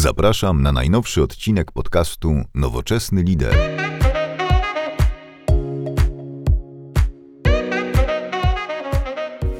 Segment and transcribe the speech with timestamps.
[0.00, 3.54] Zapraszam na najnowszy odcinek podcastu Nowoczesny Lider.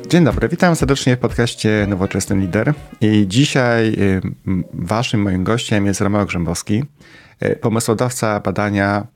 [0.08, 2.74] Dzień dobry, witam serdecznie w podcaście Nowoczesny Lider.
[3.00, 4.20] I dzisiaj y,
[4.74, 6.84] waszym moim gościem jest Romeo Grzębowski,
[7.42, 9.06] y, pomysłodawca badania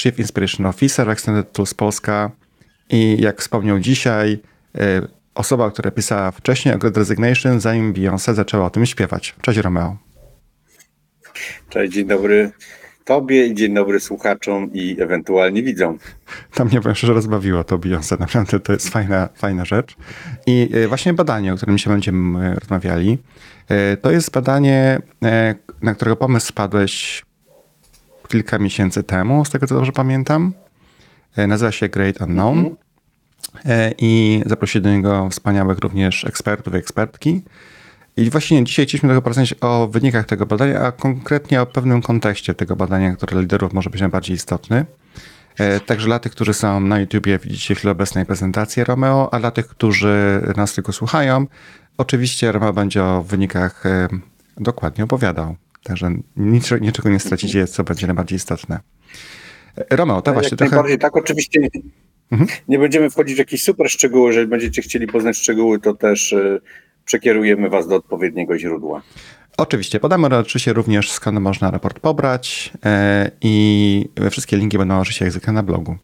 [0.00, 2.30] Chief Inspiration Officer Extended Tools Polska
[2.90, 4.38] i jak wspomniał dzisiaj,
[4.76, 9.34] y, osoba, która pisała wcześniej o Great Resignation, zanim Beyoncé zaczęła o tym śpiewać.
[9.42, 10.05] Cześć Romeo.
[11.68, 12.52] Cześć, dzień dobry
[13.06, 15.98] Tobie i dzień dobry słuchaczom i ewentualnie widzom.
[16.54, 19.96] To mnie powiem szczerze rozbawiło to Beyoncé, naprawdę to jest fajna, fajna rzecz.
[20.46, 23.18] I e, właśnie badanie, o którym się będziemy rozmawiali,
[23.68, 27.24] e, to jest badanie, e, na którego pomysł spadłeś
[28.28, 30.52] kilka miesięcy temu, z tego co dobrze pamiętam.
[31.36, 32.58] Nazywa się Great Unknown.
[32.58, 33.94] Mm -hmm.
[33.98, 37.42] I zaprosił do niego wspaniałych również ekspertów i ekspertki.
[38.16, 42.54] I właśnie dzisiaj chcieliśmy trochę porozmawiać o wynikach tego badania, a konkretnie o pewnym kontekście
[42.54, 44.86] tego badania, który dla liderów może być najbardziej istotny.
[45.58, 49.40] E, także dla tych, którzy są na YouTubie, widzicie w chwili obecnej prezentację Romeo, a
[49.40, 51.46] dla tych, którzy nas tylko słuchają,
[51.98, 54.08] oczywiście Romeo będzie o wynikach e,
[54.56, 55.56] dokładnie opowiadał.
[55.82, 58.80] Także niczego, niczego nie stracicie, co będzie najbardziej istotne.
[59.76, 60.70] E, Romeo, to właśnie Jak trochę...
[60.70, 61.60] Najbardziej tak, oczywiście
[62.30, 62.50] mhm.
[62.68, 66.34] nie będziemy wchodzić w jakieś super szczegóły, jeżeli będziecie chcieli poznać szczegóły, to też
[67.06, 69.02] przekierujemy Was do odpowiedniego źródła.
[69.56, 75.48] Oczywiście, podamy oczywiście również skąd można raport pobrać e, i wszystkie linki będą oczywiście jak
[75.48, 75.96] na blogu.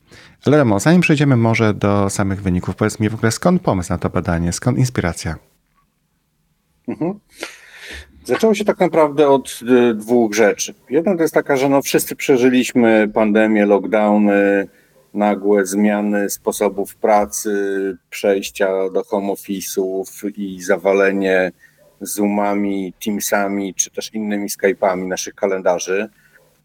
[0.46, 3.98] Ale Remo, zanim przejdziemy może do samych wyników, powiedz mi w ogóle skąd pomysł na
[3.98, 5.36] to badanie, skąd inspiracja?
[6.88, 7.20] Mhm.
[8.24, 10.74] Zaczęło się tak naprawdę od e, dwóch rzeczy.
[10.90, 14.68] Jedna to jest taka, że no wszyscy przeżyliśmy pandemię, lockdowny,
[15.14, 17.52] nagłe zmiany sposobów pracy,
[18.10, 21.52] przejścia do home office'ów i zawalenie
[22.00, 26.08] Zoomami, Teamsami czy też innymi Skype'ami naszych kalendarzy.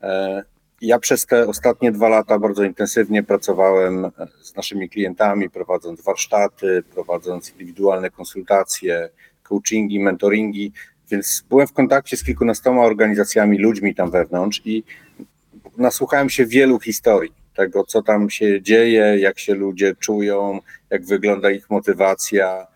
[0.02, 0.44] E,
[0.82, 7.52] ja przez te ostatnie dwa lata bardzo intensywnie pracowałem z naszymi klientami, prowadząc warsztaty, prowadząc
[7.52, 9.10] indywidualne konsultacje,
[9.44, 10.72] coachingi, mentoringi,
[11.12, 14.84] więc byłem w kontakcie z kilkunastoma organizacjami, ludźmi tam wewnątrz i
[15.78, 20.60] nasłuchałem się wielu historii tego, co tam się dzieje, jak się ludzie czują,
[20.90, 22.68] jak wygląda ich motywacja,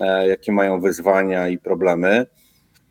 [0.00, 2.26] e, jakie mają wyzwania i problemy.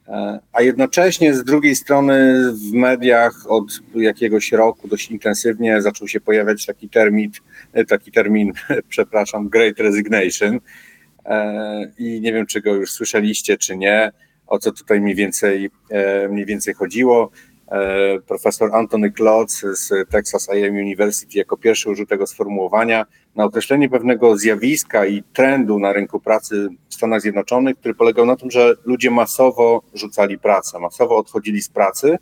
[0.07, 6.19] E, a jednocześnie z drugiej strony w mediach od jakiegoś roku dość intensywnie zaczął się
[6.19, 7.31] pojawiać taki termin,
[7.73, 8.53] e, taki termin,
[8.89, 10.59] przepraszam, Great Resignation.
[11.97, 14.11] I nie wiem, czy go już słyszeliście, czy nie,
[14.47, 15.69] o co tutaj mniej więcej,
[16.29, 17.31] mniej więcej chodziło.
[17.71, 23.05] E, profesor Anthony Klotz z Texas A&M University jako pierwszy użył tego sformułowania
[23.35, 28.35] na określenie pewnego zjawiska i trendu na rynku pracy w Stanach Zjednoczonych, który polegał na
[28.35, 32.17] tym, że ludzie masowo rzucali pracę, masowo odchodzili z pracy,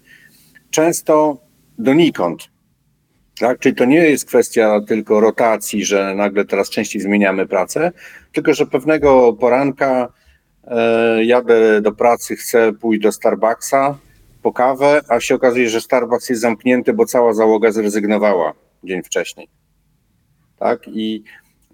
[0.69, 1.37] często
[1.77, 2.49] donikąd.
[3.39, 3.59] Tak?
[3.59, 7.91] Czyli to nie jest kwestia tylko rotacji, że nagle teraz częściej zmieniamy pracę,
[8.33, 10.13] tylko że pewnego poranka
[10.63, 13.97] e, jadę do pracy, chcę pójść do Starbucksa,
[14.45, 19.47] po kawę, a się okazuje, że Starbucks jest zamknięty, bo cała załoga zrezygnowała dzień wcześniej.
[20.59, 20.87] Tak?
[20.87, 21.23] I,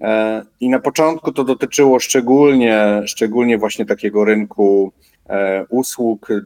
[0.01, 4.93] e, i na początku to dotyczyło szczególnie, szczególnie właśnie takiego rynku
[5.29, 6.41] e, usług e,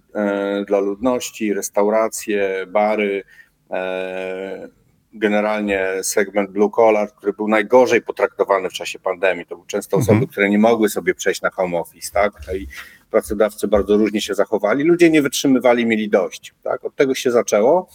[0.67, 3.23] dla ludności, restauracje, bary,
[3.71, 4.67] e,
[5.13, 9.45] generalnie segment blue collar, który był najgorzej potraktowany w czasie pandemii.
[9.45, 10.31] To były często osoby, mhm.
[10.31, 12.33] które nie mogły sobie przejść na home office, tak?
[12.55, 12.67] I
[13.15, 16.53] pracodawcy bardzo różnie się zachowali, ludzie nie wytrzymywali, mieli dość.
[16.63, 16.85] Tak?
[16.85, 17.89] Od tego się zaczęło.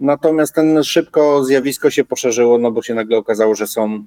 [0.00, 4.06] Natomiast ten szybko zjawisko się poszerzyło, no bo się nagle okazało, że są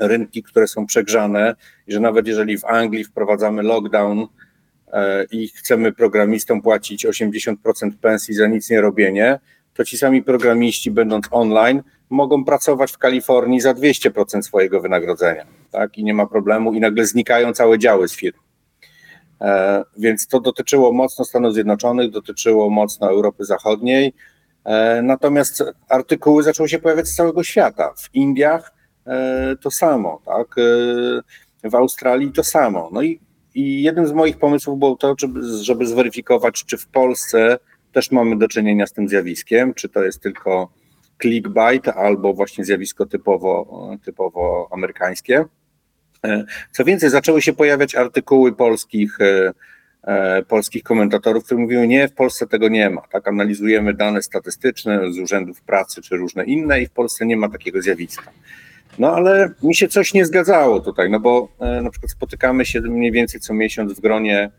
[0.00, 1.56] rynki, które są przegrzane
[1.86, 4.26] i że nawet jeżeli w Anglii wprowadzamy lockdown
[4.92, 7.54] e, i chcemy programistom płacić 80%
[8.00, 9.38] pensji za nic nie robienie,
[9.74, 15.46] to ci sami programiści, będąc online, mogą pracować w Kalifornii za 200% swojego wynagrodzenia.
[15.70, 15.98] Tak?
[15.98, 18.47] I nie ma problemu, i nagle znikają całe działy z firm.
[19.40, 24.14] E, więc to dotyczyło mocno Stanów Zjednoczonych, dotyczyło mocno Europy Zachodniej.
[24.64, 27.94] E, natomiast artykuły zaczęły się pojawiać z całego świata.
[27.96, 28.72] W Indiach
[29.06, 30.54] e, to samo, tak?
[31.64, 32.90] W Australii to samo.
[32.92, 33.20] No i,
[33.54, 35.14] i jednym z moich pomysłów było to,
[35.62, 37.58] żeby, zweryfikować, czy w Polsce
[37.92, 40.68] też mamy do czynienia z tym zjawiskiem, czy to jest tylko
[41.22, 45.44] clickbait albo właśnie zjawisko typowo, typowo amerykańskie.
[46.24, 49.52] E, co więcej, zaczęły się pojawiać artykuły polskich, e,
[50.02, 53.02] e, polskich komentatorów, które mówiły, nie, w Polsce tego nie ma.
[53.12, 57.48] Tak, analizujemy dane statystyczne z urzędów pracy czy różne inne i w Polsce nie ma
[57.48, 58.30] takiego zjawiska.
[58.98, 61.48] No ale mi się coś nie zgadzało tutaj, no bo
[61.82, 64.50] na przykład spotykamy się mniej więcej co miesiąc w gronie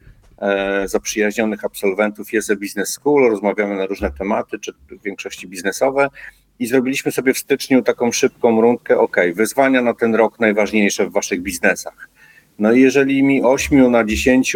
[0.85, 6.09] zaprzyjaźnionych absolwentów jest Business School, rozmawiamy na różne tematy, czy w większości biznesowe
[6.59, 11.11] i zrobiliśmy sobie w styczniu taką szybką rundkę, ok, wyzwania na ten rok najważniejsze w
[11.11, 12.09] waszych biznesach.
[12.59, 14.55] No i jeżeli mi 8 na 10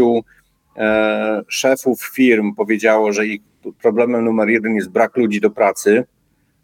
[0.78, 3.42] e, szefów firm powiedziało, że ich
[3.82, 6.06] problemem numer jeden jest brak ludzi do pracy,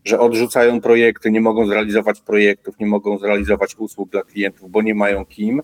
[0.05, 4.95] że odrzucają projekty, nie mogą zrealizować projektów, nie mogą zrealizować usług dla klientów, bo nie
[4.95, 5.61] mają kim,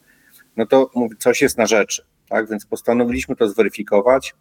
[0.57, 2.05] no to coś jest na rzeczy.
[2.29, 2.49] Tak?
[2.49, 4.33] Więc postanowiliśmy to zweryfikować.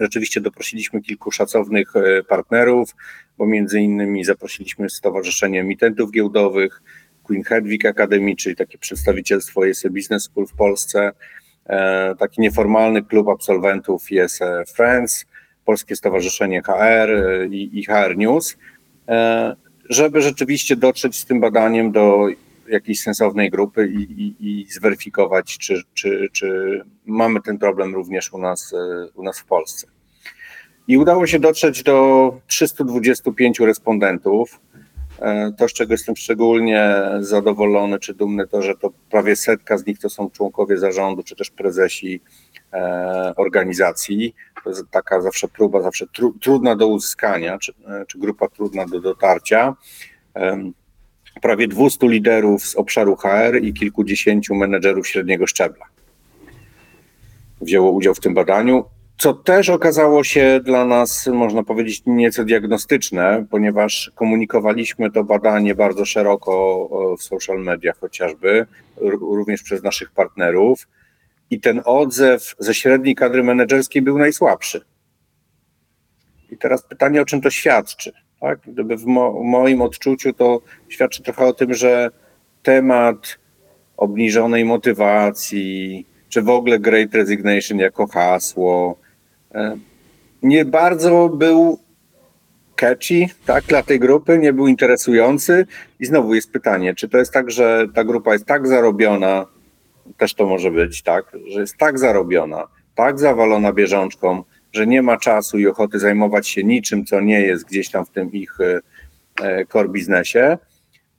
[0.00, 2.96] Rzeczywiście doprosiliśmy kilku szacownych e, partnerów,
[3.38, 6.82] bo między innymi zaprosiliśmy Stowarzyszenie Emitentów Giełdowych,
[7.22, 11.12] Queen Hedwig Academy, czyli takie przedstawicielstwo jest Business School w Polsce,
[11.66, 14.40] e, taki nieformalny klub absolwentów jest
[14.74, 15.26] Friends,
[15.64, 18.56] Polskie Stowarzyszenie HR e, i, HR News,
[19.88, 22.26] żeby rzeczywiście dotrzeć z tym badaniem do
[22.68, 28.38] jakiejś sensownej grupy i, i, i zweryfikować, czy, czy, czy mamy ten problem również u
[28.38, 28.74] nas,
[29.14, 29.86] u nas w Polsce.
[30.88, 34.60] I udało się dotrzeć do 325 respondentów.
[35.18, 39.86] E, to, z czego jestem szczególnie zadowolony czy dumny, to, że to prawie setka z
[39.86, 42.20] nich to są członkowie zarządu, czy też prezesi
[42.72, 44.34] e, organizacji.
[44.64, 47.72] To jest taka zawsze próba, zawsze tru, trudna do uzyskania, czy,
[48.08, 49.76] czy grupa trudna do dotarcia
[51.42, 55.86] prawie 200 liderów z obszaru HR i kilkudziesięciu menedżerów średniego szczebla.
[57.60, 58.84] Wzięło udział w tym badaniu,
[59.20, 66.04] co też okazało się dla nas, można powiedzieć, nieco diagnostyczne, ponieważ komunikowaliśmy to badanie bardzo
[66.04, 66.88] szeroko
[67.18, 68.66] w social mediach chociażby,
[69.20, 70.88] również przez naszych partnerów.
[71.50, 74.84] I ten odzew ze średniej kadry menedżerskiej był najsłabszy.
[76.50, 78.12] I teraz pytanie, o czym to świadczy?
[78.40, 78.58] Tak?
[78.66, 82.10] Gdyby w mo moim odczuciu to świadczy trochę o tym, że
[82.62, 83.38] temat
[83.96, 88.99] obniżonej motywacji, czy w ogóle Great Resignation jako hasło, e,
[90.42, 91.78] nie bardzo był
[92.76, 95.66] catchy tak, dla tej grupy, nie był interesujący.
[96.00, 99.46] I znowu jest pytanie, czy to jest tak, że ta grupa jest tak zarobiona,
[100.16, 105.16] też to może być tak, że jest tak zarobiona, tak zawalona bieżączką, że nie ma
[105.16, 108.80] czasu i ochoty zajmować się niczym, co nie jest gdzieś tam w tym ich e,
[109.42, 110.58] e, core biznesie,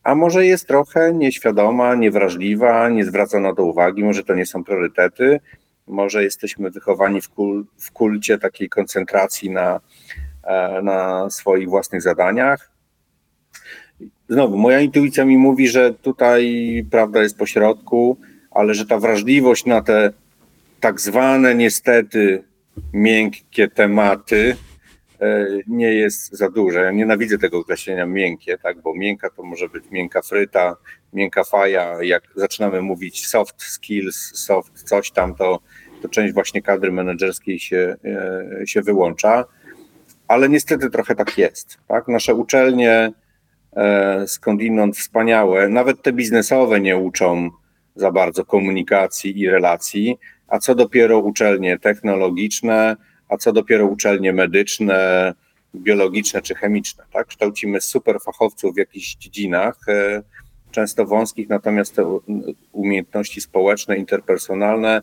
[0.03, 4.63] a może jest trochę nieświadoma, niewrażliwa, nie zwraca na to uwagi, może to nie są
[4.63, 5.39] priorytety,
[5.91, 9.79] może jesteśmy wychowani w, kul, w kulcie takiej koncentracji na,
[10.43, 12.71] e, na swoich własnych zadaniach.
[14.29, 18.17] Znowu, moja intuicja mi mówi, że tutaj prawda jest po środku,
[18.51, 20.13] ale że ta wrażliwość na te
[20.79, 22.43] tak zwane niestety
[22.93, 24.55] miękkie tematy
[25.21, 26.79] e, nie jest za duże.
[26.79, 30.75] Ja nienawidzę tego określenia miękkie, tak, bo miękka to może być miękka fryta,
[31.13, 32.03] miękka faja.
[32.03, 35.59] Jak zaczynamy mówić soft skills, soft coś tam, to,
[36.01, 39.45] to część właśnie kadry menedżerskiej się, e, się wyłącza.
[40.27, 41.77] Ale niestety trochę tak jest.
[41.87, 42.07] Tak?
[42.07, 43.11] Nasze uczelnie
[43.75, 47.49] e, skądinąd wspaniałe, nawet te biznesowe nie uczą
[47.95, 50.17] za bardzo komunikacji i relacji,
[50.47, 52.95] a co dopiero uczelnie technologiczne,
[53.29, 55.33] a co dopiero uczelnie medyczne,
[55.75, 57.03] biologiczne czy chemiczne.
[57.13, 57.27] Tak?
[57.27, 60.23] Kształcimy super fachowców w jakichś dziedzinach, e,
[60.71, 62.19] często wąskich, natomiast te
[62.71, 65.01] umiejętności społeczne, interpersonalne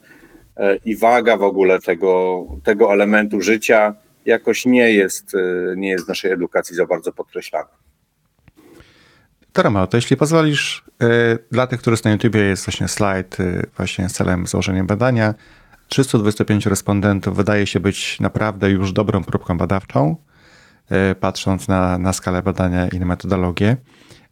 [0.84, 3.94] i waga w ogóle tego, tego elementu życia
[4.26, 7.68] jakoś nie jest, e, nie jest w naszej edukacji za bardzo podkreślana.
[9.52, 13.37] To Romeo, to jeśli pozwolisz, y, dla tych, którzy są na YouTubie jest właśnie slajd
[13.76, 15.35] właśnie z celem złożenia badania.
[15.88, 20.16] 325 respondentów wydaje się być naprawdę już dobrą próbką badawczą,
[21.21, 23.76] patrząc na, na skalę badania i na metodologię.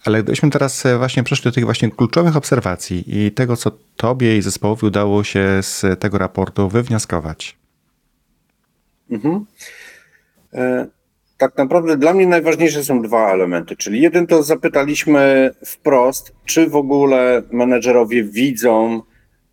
[0.05, 4.43] Ale gdybyśmy teraz właśnie przeszli do tych właśnie kluczowych obserwacji i tego, co tobie i
[4.43, 7.57] zespołowi udało się z tego raportu wywnioskować.
[9.11, 9.47] Mhm.
[10.55, 10.87] E,
[11.39, 16.77] tak naprawdę dla mnie najważniejsze są dwa elementy, czyli jeden to zapytaliśmy wprost, czy w
[16.77, 19.03] ogóle menedżerowie widzą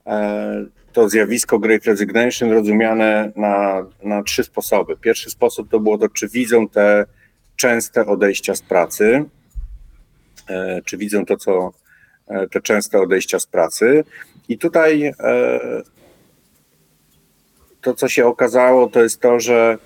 [0.06, 4.98] e, to zjawisko Great Resignation rozumiane na, na trzy sposoby.
[4.98, 7.06] Pierwszy sposób to było to, czy widzą te
[7.56, 9.26] częste odejścia z pracy, e,
[10.86, 11.74] czy widzą to, co
[12.28, 14.04] e, te częste odejścia z pracy.
[14.50, 15.14] I tutaj
[17.82, 19.78] to, co się okazało, to jest to, że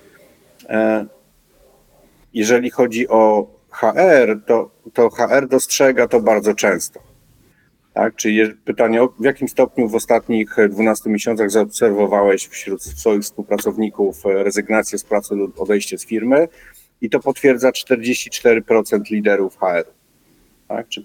[2.33, 6.99] jeżeli chodzi o HR, to, to HR dostrzega to bardzo często.
[7.93, 8.15] Tak?
[8.15, 15.03] Czyli pytanie, w jakim stopniu w ostatnich 12 miesiącach zaobserwowałeś wśród swoich współpracowników rezygnację z
[15.03, 16.47] pracy lub odejście z firmy
[17.01, 19.96] i to potwierdza 44% liderów HR.
[20.67, 20.87] Tak?
[20.89, 21.03] Czy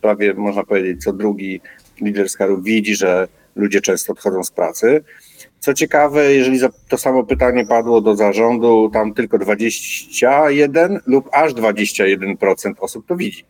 [0.00, 1.60] prawie można powiedzieć, co drugi
[2.00, 5.04] lider HR widzi, że ludzie często odchodzą z pracy.
[5.58, 12.72] Co ciekawe, jeżeli to samo pytanie padło do zarządu, tam tylko 21 lub aż 21%
[12.78, 13.44] osób to widzi.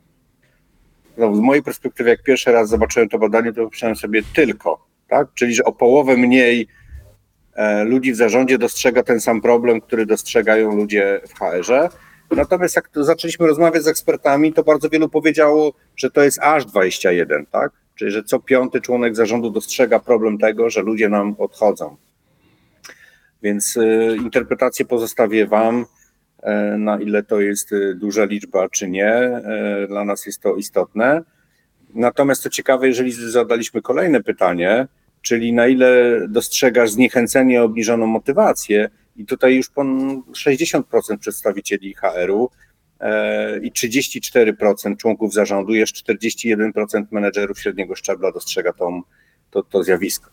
[1.16, 5.28] No, z mojej perspektywy, jak pierwszy raz zobaczyłem to badanie, to myślałem sobie tylko, tak?
[5.34, 6.66] Czyli, że o połowę mniej
[7.54, 11.88] e, ludzi w zarządzie dostrzega ten sam problem, który dostrzegają ludzie w HR-ze.
[12.36, 17.46] Natomiast jak zaczęliśmy rozmawiać z ekspertami, to bardzo wielu powiedziało, że to jest aż 21,
[17.46, 17.72] tak?
[17.94, 21.96] Czyli, że co piąty członek zarządu dostrzega problem tego, że ludzie nam odchodzą.
[23.42, 25.86] Więc y, interpretację pozostawię Wam,
[26.42, 29.12] e, na ile to jest y, duża liczba, czy nie.
[29.14, 31.22] E, Dla nas jest to istotne.
[31.94, 34.86] Natomiast to ciekawe, jeżeli zadaliśmy kolejne pytanie,
[35.22, 40.82] czyli na ile dostrzegasz zniechęcenie, obniżoną motywację, i tutaj już pon 60%
[41.20, 42.50] przedstawicieli HR-u
[43.00, 49.02] e, i 34% członków zarządu, jeszcze 41% menedżerów średniego szczebla dostrzega tą,
[49.50, 50.30] to, to zjawisko.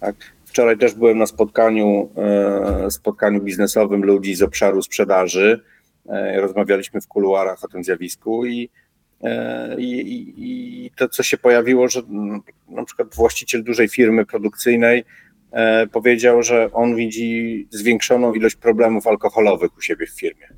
[0.00, 0.16] Tak?
[0.44, 5.60] Wczoraj też byłem na spotkaniu, e, spotkaniu biznesowym ludzi z obszaru sprzedaży.
[6.08, 8.70] E, rozmawialiśmy w kuluarach o tym zjawisku i,
[9.78, 15.04] i, i, to, co się pojawiło, że mm, na przykład właściciel dużej firmy produkcyjnej
[15.92, 20.48] powiedział, że on widzi zwiększoną ilość problemów alkoholowych u siebie w firmie.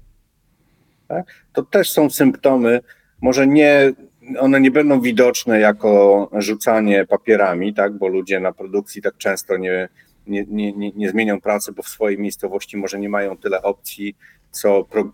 [1.09, 1.27] Tak?
[1.53, 2.81] To też są symptomy,
[3.21, 3.93] może nie,
[4.39, 7.93] one nie będą widoczne jako rzucanie papierami, tak?
[7.93, 9.89] bo ludzie na produkcji tak często nie,
[10.27, 14.17] nie, nie, nie, zmienią pracy, bo w swojej miejscowości może nie mają tyle opcji,
[14.51, 15.13] co pro,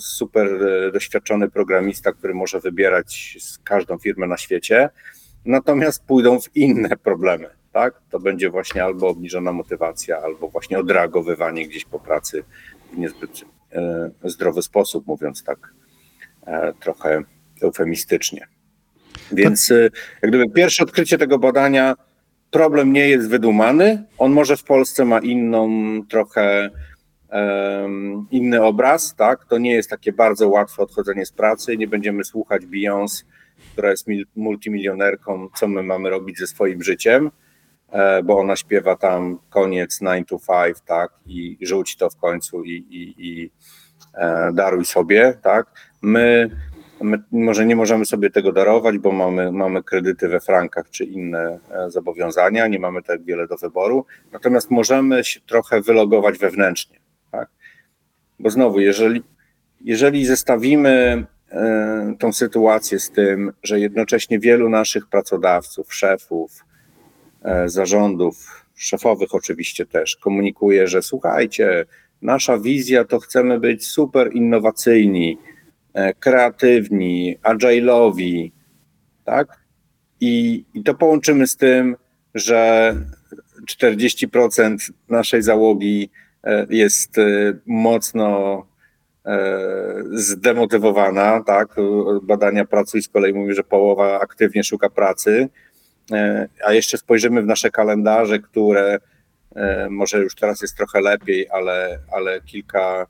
[0.00, 4.88] super e, doświadczony programista, który może wybierać z każdą firmę na świecie,
[5.44, 7.59] natomiast pójdą w inne problemy.
[7.72, 8.00] Tak?
[8.10, 12.44] To będzie właśnie albo obniżona motywacja, albo właśnie odreagowywanie gdzieś po pracy
[12.92, 15.74] w niezbyt e, zdrowy sposób, mówiąc tak
[16.46, 17.22] e, trochę
[17.62, 18.46] eufemistycznie.
[19.32, 19.90] Więc e,
[20.22, 21.96] jak gdyby pierwsze odkrycie tego badania,
[22.50, 25.68] problem nie jest wydumany, on może w Polsce ma inną
[26.08, 26.70] trochę
[28.30, 29.44] inny obraz, tak?
[29.44, 33.24] To nie jest takie bardzo łatwe odchodzenie z pracy, nie będziemy słuchać Beyoncé,
[33.72, 37.30] która jest mil- multimilionerką, co my mamy robić ze swoim życiem,
[38.24, 41.10] bo ona śpiewa tam koniec 9 to 5, tak?
[41.26, 43.50] I rzuć to w końcu i, i, i
[44.14, 45.66] e, daruj sobie, tak?
[46.02, 46.50] My,
[47.00, 51.58] my może nie możemy sobie tego darować, bo mamy, mamy kredyty we frankach czy inne
[51.70, 56.98] e, zobowiązania, nie mamy tak wiele do wyboru, natomiast możemy się trochę wylogować wewnętrznie,
[57.30, 57.48] tak?
[58.38, 59.22] Bo znowu, jeżeli,
[59.80, 66.69] jeżeli zestawimy e, tą sytuację z tym, że jednocześnie wielu naszych pracodawców, szefów, e,
[67.66, 71.84] zarządów, szefowych oczywiście też, komunikuje, że słuchajcie,
[72.22, 75.38] nasza wizja to chcemy być super innowacyjni,
[75.94, 78.50] e, kreatywni, agile'owi,
[79.24, 79.60] tak?
[80.20, 81.96] I, I to połączymy z tym,
[82.34, 82.94] że
[83.70, 86.10] 40% naszej załogi
[86.44, 87.22] e, jest e,
[87.66, 88.66] mocno
[89.26, 89.48] e,
[90.12, 91.76] zdemotywowana, tak?
[92.22, 95.69] Badania Pracuj z kolei mówi, że połowa aktywnie szuka pracy, E,
[96.64, 98.98] a jeszcze spojrzymy w nasze kalendarze, które
[99.54, 103.06] e, może już teraz jest trochę lepiej, ale, ale kilka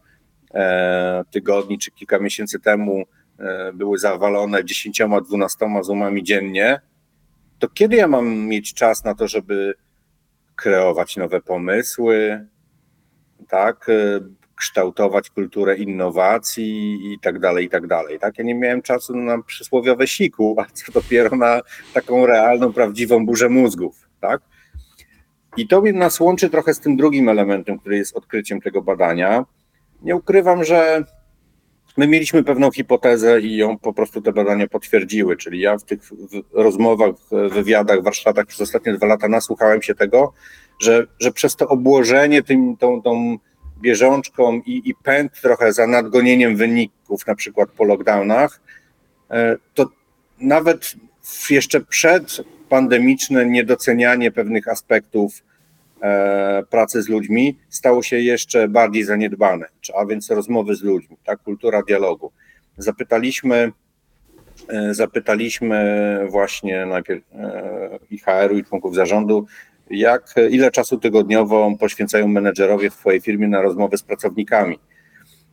[0.54, 3.04] e, tygodni czy kilka miesięcy temu
[3.38, 6.80] e, były zawalone 10-12 zoomami dziennie,
[7.58, 9.74] to kiedy ja mam mieć czas na to, żeby
[10.56, 12.46] kreować nowe pomysły,
[13.48, 14.20] tak, e,
[14.60, 18.18] kształtować kulturę innowacji i tak dalej, i tak dalej.
[18.18, 18.38] Tak?
[18.38, 21.60] Ja nie miałem czasu na przysłowiowe siku, a co dopiero na
[21.94, 24.08] taką realną, prawdziwą burzę mózgów.
[24.20, 24.40] Tak?
[25.56, 29.44] I to nas łączy trochę z tym drugim elementem, który jest odkryciem tego badania.
[30.02, 31.04] Nie ukrywam, że
[31.96, 36.00] my mieliśmy pewną hipotezę i ją po prostu te badania potwierdziły, czyli ja w tych
[36.52, 37.14] rozmowach,
[37.50, 40.32] wywiadach, warsztatach przez ostatnie dwa lata nasłuchałem się tego,
[40.80, 43.38] że, że przez to obłożenie tym, tą, tą
[43.80, 48.60] bieżączką i, i pęd trochę za nadgonieniem wyników, na przykład po lockdownach,
[49.30, 49.90] e, to
[50.40, 50.94] nawet
[51.50, 55.42] jeszcze przed pandemiczne niedocenianie pewnych aspektów
[56.02, 61.42] e, pracy z ludźmi stało się jeszcze bardziej zaniedbane, a więc rozmowy z ludźmi, tak,
[61.42, 62.32] kultura dialogu.
[62.78, 63.72] Zapytaliśmy,
[64.68, 69.46] e, zapytaliśmy właśnie najpierw e, IHR-u i członków zarządu,
[69.90, 74.78] jak, ile czasu tygodniowo poświęcają menedżerowie w Twojej firmie na rozmowy z pracownikami.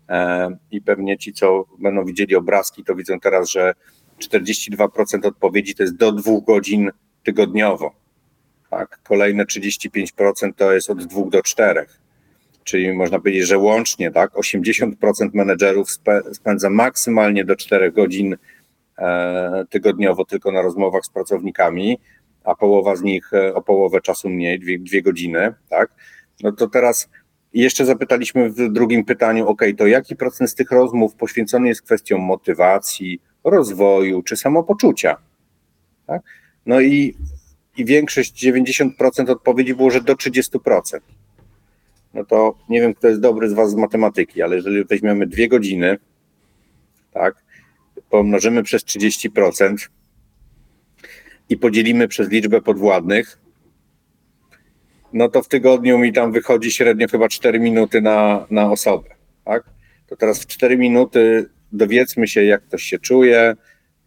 [0.09, 3.73] E, I pewnie ci, co będą widzieli obrazki, to widzą teraz, że
[4.19, 6.91] 42% odpowiedzi to jest do dwóch godzin
[7.23, 7.95] tygodniowo.
[8.69, 8.99] Tak?
[9.03, 11.99] Kolejne 35% to jest od dwóch do czterech.
[12.63, 15.91] Czyli można powiedzieć, że łącznie tak, 80% menedżerów
[16.33, 18.37] spędza maksymalnie do 4 godzin
[18.97, 21.99] e, tygodniowo tylko na rozmowach z pracownikami,
[22.47, 25.89] a połowa z nich e, o połowę czasu mniej, dwie, dwie godziny, tak?
[26.43, 27.09] No to teraz
[27.53, 32.21] jeszcze zapytaliśmy w drugim pytaniu, ok, to jaki procent z tych rozmów poświęcony jest kwestiom
[32.21, 35.17] motywacji, rozwoju czy samopoczucia?
[36.07, 36.21] Tak?
[36.65, 37.15] No i,
[37.77, 40.99] i większość, 90% odpowiedzi było, że do 30%.
[42.13, 45.47] No to nie wiem, kto jest dobry z Was z matematyki, ale jeżeli weźmiemy dwie
[45.47, 45.97] godziny,
[47.11, 47.35] tak,
[48.09, 49.89] pomnożymy przez 30%
[51.49, 53.39] i podzielimy przez liczbę podwładnych,
[55.13, 59.09] no to w tygodniu mi tam wychodzi średnio chyba 4 minuty na, na osobę,
[59.45, 59.63] tak?
[60.07, 63.55] To teraz w 4 minuty dowiedzmy się, jak ktoś się czuje,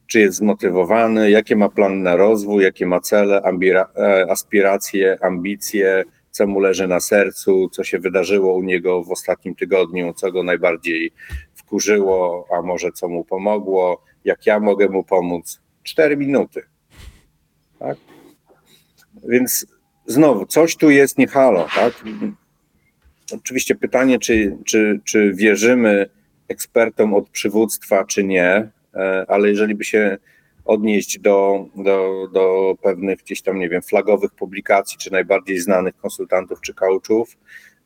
[0.06, 6.46] czy jest zmotywowany, jakie ma plan na rozwój, jakie ma cele, e, aspiracje, ambicje, co
[6.46, 11.12] mu leży na sercu, co się wydarzyło u niego w ostatnim tygodniu, co go najbardziej
[11.54, 15.60] wkurzyło, a może co mu pomogło, jak ja mogę mu pomóc.
[15.82, 16.62] 4 minuty.
[17.80, 17.98] Tak?
[19.28, 19.66] Więc
[20.06, 22.04] znowu, coś tu jest nie halo, tak?
[23.34, 26.10] Oczywiście pytanie, czy, czy, czy wierzymy
[26.48, 30.18] ekspertom od przywództwa, czy nie, e, ale jeżeli by się
[30.64, 36.60] odnieść do, do, do pewnych gdzieś tam, nie wiem, flagowych publikacji, czy najbardziej znanych konsultantów
[36.60, 37.36] czy coachów,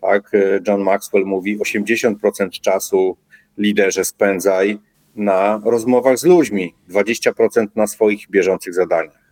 [0.00, 3.16] tak, e, John Maxwell mówi, 80% czasu
[3.58, 4.78] liderze spędzaj
[5.16, 9.23] na rozmowach z ludźmi, 20% na swoich bieżących zadaniach.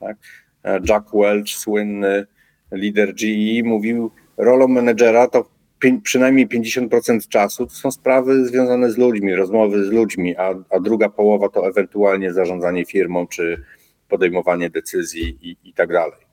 [0.00, 0.16] Tak?
[0.64, 2.26] E, Jack Welch, słynny
[2.72, 5.58] lider GE, mówił, rolą menedżera to
[6.02, 11.08] przynajmniej 50% czasu to są sprawy związane z ludźmi, rozmowy z ludźmi, a, a druga
[11.08, 13.62] połowa to ewentualnie zarządzanie firmą czy
[14.08, 16.28] podejmowanie decyzji i, i tak dalej.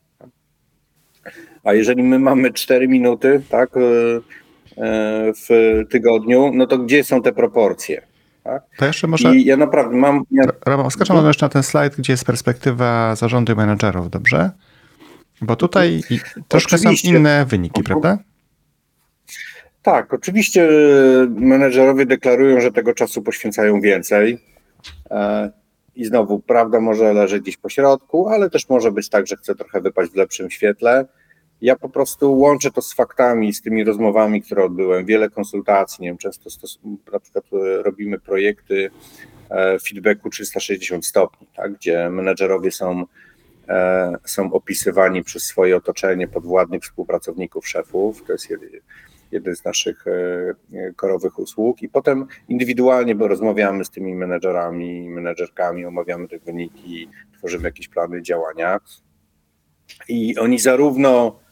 [1.64, 5.50] A jeżeli my mamy 4 minuty tak, e, e, w
[5.90, 8.02] tygodniu, no to gdzie są te proporcje?
[8.46, 8.64] Tak?
[8.78, 9.36] To jeszcze może.
[9.36, 10.24] I ja naprawdę mam.
[10.32, 10.44] Ja...
[10.66, 11.28] Roman, no.
[11.28, 14.52] jeszcze na ten slajd, gdzie jest perspektywa zarządu i menedżerów, dobrze?
[15.42, 16.02] Bo tutaj
[16.48, 17.08] troszkę Oczywiście.
[17.08, 18.18] są inne wyniki, prawda?
[19.82, 20.70] Tak, oczywiście
[21.30, 24.40] menedżerowie deklarują, że tego czasu poświęcają więcej.
[25.12, 25.52] E,
[25.96, 29.56] I znowu, prawda może leżeć gdzieś po środku, ale też może być tak, że chce
[29.56, 31.06] trochę wypaść w lepszym świetle.
[31.62, 36.10] Ja po prostu łączę to z faktami, z tymi rozmowami, które odbyłem, wiele konsultacji, nie
[36.10, 36.50] wiem, często
[37.12, 38.90] na przykład e, robimy projekty
[39.50, 43.04] e, feedbacku 360 stopni, tak, gdzie menedżerowie są,
[44.26, 48.24] są opisywani przez swoje otoczenie, podwładnych współpracowników, szefów.
[48.24, 48.50] To jest
[49.32, 51.82] jeden z naszych e, korowych usług.
[51.82, 58.22] I potem indywidualnie bo rozmawiamy z tymi menedżerami, menedżerkami, omawiamy te wyniki, tworzymy jakieś plany
[58.22, 58.80] działania.
[60.08, 61.45] I oni zarówno e,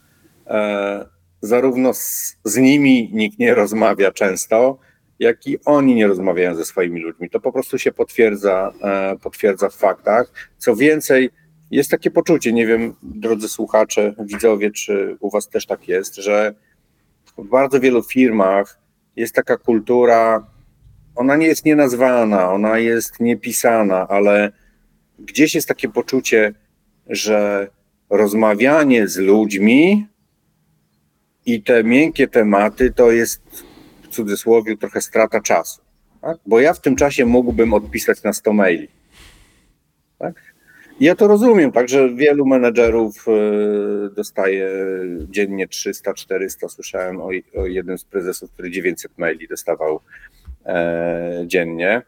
[1.42, 4.78] zarówno z, z nimi nikt nie rozmawia często,
[5.20, 7.30] jak i oni nie rozmawiają ze swoimi ludźmi.
[7.30, 10.32] To po prostu się potwierdza, e, potwierdza w faktach.
[10.58, 11.30] Co więcej,
[11.72, 16.54] jest takie poczucie, nie wiem, drodzy słuchacze, widzowie, czy u Was też tak jest, że
[17.38, 18.80] w bardzo wielu firmach
[19.16, 20.48] jest taka kultura,
[21.16, 24.52] ona nie jest nienazwana, ona jest niepisana, ale
[25.20, 26.54] gdzieś jest takie poczucie,
[27.08, 27.68] że
[28.10, 30.08] rozmawianie z ludźmi
[31.46, 33.42] i te miękkie tematy to jest
[34.04, 35.82] w cudzysłowie trochę strata czasu.
[36.22, 36.38] Tak?
[36.46, 38.88] Bo ja w tym czasie mógłbym odpisać na 100 maili.
[40.20, 40.54] Tak?
[41.00, 43.32] Ja to rozumiem, także wielu menedżerów e,
[44.10, 44.70] dostaje
[45.30, 46.70] dziennie 300, 400.
[46.70, 50.00] Słyszałem o, o jednym z prezesów, który 900 maili dostawał
[50.66, 52.02] e, dziennie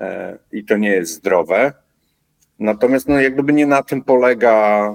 [0.00, 1.72] e, i to nie jest zdrowe.
[2.58, 4.94] Natomiast no, jakby nie na tym polega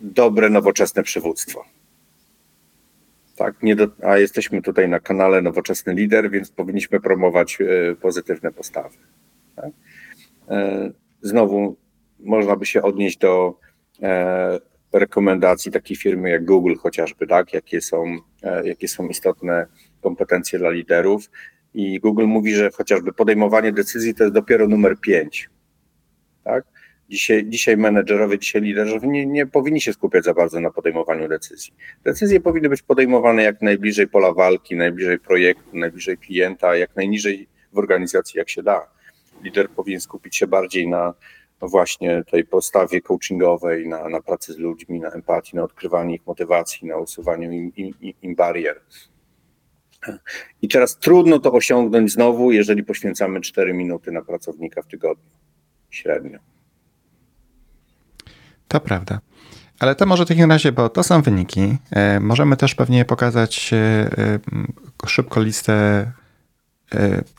[0.00, 1.64] dobre, nowoczesne przywództwo.
[3.40, 7.58] Tak, do, a jesteśmy tutaj na kanale Nowoczesny Lider, więc powinniśmy promować
[8.00, 8.96] pozytywne postawy.
[9.56, 9.70] Tak?
[11.22, 11.76] Znowu
[12.18, 13.58] można by się odnieść do
[14.02, 14.58] e,
[14.92, 19.66] rekomendacji takiej firmy jak Google chociażby, tak, jakie są, e, jakie są istotne
[20.00, 21.30] kompetencje dla liderów.
[21.74, 25.50] I Google mówi, że chociażby podejmowanie decyzji to jest dopiero numer pięć.
[26.44, 26.64] Tak?
[27.10, 31.74] Dzisiaj, dzisiaj menedżerowie, dzisiaj liderzy nie, nie powinni się skupiać za bardzo na podejmowaniu decyzji.
[32.04, 37.78] Decyzje powinny być podejmowane jak najbliżej pola walki, najbliżej projektu, najbliżej klienta, jak najniżej w
[37.78, 38.86] organizacji, jak się da.
[39.42, 41.14] Lider powinien skupić się bardziej na
[41.62, 46.26] no właśnie tej postawie coachingowej, na, na pracy z ludźmi, na empatii, na odkrywaniu ich
[46.26, 48.80] motywacji, na usuwaniu im, im, im barier.
[50.62, 55.30] I teraz trudno to osiągnąć znowu, jeżeli poświęcamy 4 minuty na pracownika w tygodniu.
[55.90, 56.59] Średnio.
[58.70, 59.20] To prawda.
[59.78, 61.78] Ale to może w takim razie, bo to są wyniki.
[61.90, 64.38] E, możemy też pewnie pokazać e, e,
[65.06, 66.12] szybko listę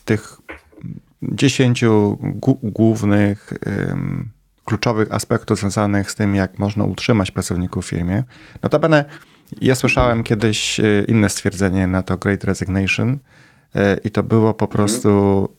[0.06, 0.38] tych
[1.22, 2.18] dziesięciu
[2.64, 3.54] głównych
[4.66, 8.24] kluczowych aspektów związanych z tym, jak można utrzymać pracowników w firmie.
[8.64, 9.06] Notabene
[9.62, 13.20] ja słyszałem kiedyś inne stwierdzenie na to Great Resignation
[14.04, 15.50] i to było po prostu,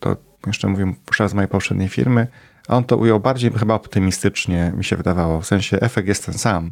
[0.00, 0.94] to jeszcze mówię
[1.28, 2.26] z mojej poprzedniej firmy,
[2.68, 5.40] on to ujął bardziej chyba optymistycznie, mi się wydawało.
[5.40, 6.70] W sensie efekt jest ten sam,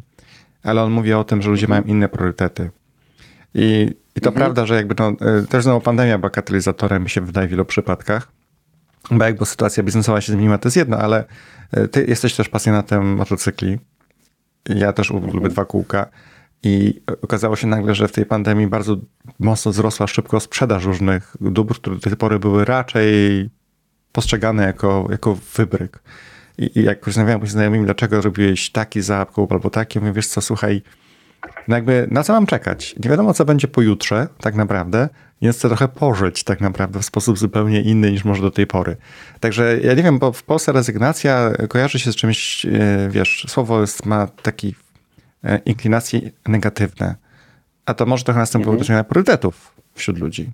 [0.63, 2.71] ale on mówi o tym, że ludzie mają inne priorytety.
[3.53, 5.13] I, i to prawda, że jakby to,
[5.49, 8.31] też znowu pandemia była katalizatorem, mi się wydaje w wielu przypadkach,
[9.11, 11.25] bo jakby sytuacja biznesowa się zmieniła, to jest jedno, ale
[11.91, 13.79] ty jesteś też pasjonatem motocykli.
[14.69, 16.05] Ja też lubię dwa kółka.
[16.63, 18.97] I okazało się nagle, że w tej pandemii bardzo
[19.39, 23.49] mocno wzrosła szybko sprzedaż różnych dóbr, które do tej pory były raczej
[24.13, 25.99] postrzegane jako, jako wybryk.
[26.57, 30.41] I, i jak rozmawiałem z znajomymi, dlaczego robiłeś taki zakup albo taki, mówię, wiesz co,
[30.41, 30.81] słuchaj,
[31.67, 32.95] no jakby na co mam czekać?
[33.03, 35.09] Nie wiadomo, co będzie pojutrze, tak naprawdę,
[35.41, 38.95] więc chcę trochę pożyć tak naprawdę w sposób zupełnie inny niż może do tej pory.
[39.39, 42.69] Także ja nie wiem, bo w Polsce rezygnacja kojarzy się z czymś, e,
[43.09, 44.75] wiesz, słowo jest, ma taki
[45.43, 47.15] E, inklinacje negatywne.
[47.85, 49.05] A to może trochę następować mhm.
[49.05, 50.51] priorytetów wśród ludzi.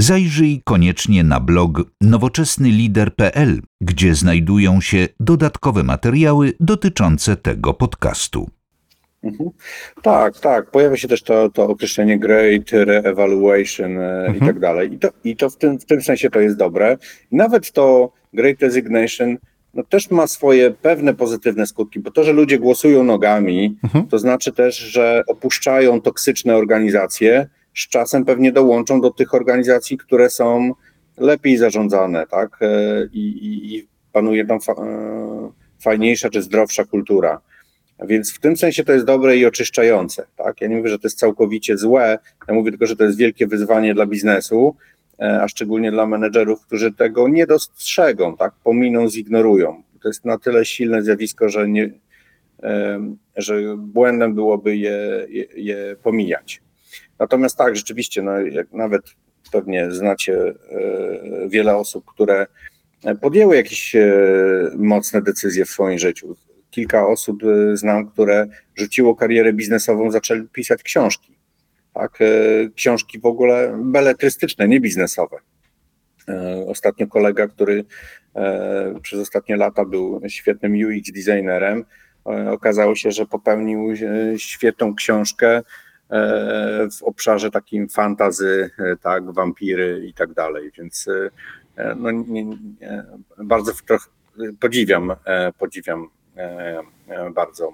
[0.00, 8.50] Zajrzyj koniecznie na blog nowoczesnylider.pl, gdzie znajdują się dodatkowe materiały dotyczące tego podcastu.
[9.22, 9.50] Mhm.
[10.02, 10.70] Tak, tak.
[10.70, 14.36] Pojawia się też to, to określenie great re-evaluation e, mhm.
[14.36, 14.92] i tak dalej.
[14.92, 16.96] I to, i to w, tym, w tym sensie to jest dobre.
[17.32, 19.36] Nawet to great resignation
[19.74, 24.06] no też ma swoje pewne pozytywne skutki, bo to, że ludzie głosują nogami, mhm.
[24.06, 30.30] to znaczy też, że opuszczają toksyczne organizacje, z czasem pewnie dołączą do tych organizacji, które
[30.30, 30.72] są
[31.16, 32.58] lepiej zarządzane, tak?
[32.60, 35.50] E, I, i, i panuje tam fa e,
[35.82, 37.40] fajniejsza czy zdrowsza kultura.
[38.06, 40.26] Więc w tym sensie to jest dobre i oczyszczające.
[40.36, 40.60] Tak?
[40.60, 43.46] Ja nie mówię, że to jest całkowicie złe, ja mówię tylko, że to jest wielkie
[43.46, 44.76] wyzwanie dla biznesu,
[45.20, 49.82] E, a szczególnie dla menedżerów, którzy tego nie dostrzegą, tak, pominą, zignorują.
[50.02, 51.90] To jest na tyle silne zjawisko, że, nie,
[53.36, 56.60] że błędem byłoby je, je, je pomijać.
[57.18, 59.02] Natomiast tak, rzeczywiście, no, jak nawet
[59.52, 60.54] pewnie znacie e,
[61.48, 62.46] wiele osób, które
[63.20, 64.10] podjęły jakieś e,
[64.76, 66.36] mocne decyzje w swoim życiu.
[66.70, 67.42] Kilka osób
[67.74, 71.38] znam, które rzuciło karierę biznesową, zaczęli pisać książki
[71.98, 72.24] tak, e,
[72.74, 75.36] książki w ogóle beletrystyczne, nie biznesowe.
[76.28, 77.84] E, ostatnio kolega, który
[78.34, 81.84] e, przez ostatnie lata był świetnym UX designerem,
[82.50, 83.94] okazało się, że popełnił
[84.36, 85.62] świetną książkę
[86.98, 88.70] w obszarze takim fantazy,
[89.02, 91.08] tak, wampiry i tak dalej, więc
[91.96, 92.56] no, nie, nie,
[93.38, 94.06] bardzo trochę
[94.60, 95.12] podziwiam,
[95.58, 96.08] podziwiam
[97.34, 97.72] bardzo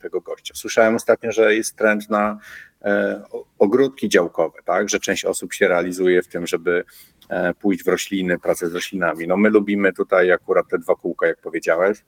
[0.00, 0.54] tego gościa.
[0.56, 2.38] Słyszałem ostatnio, że jest trend na
[2.84, 3.22] E,
[3.58, 6.84] ogródki działkowe, tak, że część osób się realizuje w tym, żeby
[7.28, 9.26] e, pójść w rośliny, pracę z roślinami.
[9.26, 12.04] No my lubimy tutaj akurat te dwa kółka, jak powiedziałeś.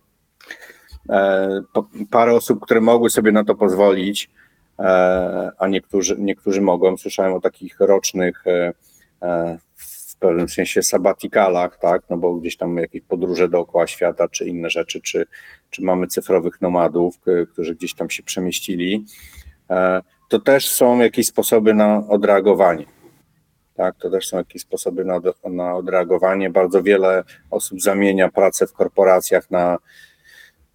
[1.08, 1.62] E,
[2.10, 4.30] parę osób, które mogły sobie na to pozwolić,
[5.58, 6.96] a niektórzy, niektórzy mogą.
[6.96, 8.44] Słyszałem o takich rocznych
[9.76, 14.70] w pewnym sensie sabatikalach, tak, no bo gdzieś tam jakieś podróże dookoła świata, czy inne
[14.70, 15.26] rzeczy, czy,
[15.70, 17.14] czy mamy cyfrowych nomadów,
[17.52, 19.04] którzy gdzieś tam się przemieścili
[20.28, 22.86] to też są jakieś sposoby na odreagowanie.
[23.74, 26.50] Tak, to też są jakieś sposoby na, na odreagowanie.
[26.50, 29.78] Bardzo wiele osób zamienia pracę w korporacjach na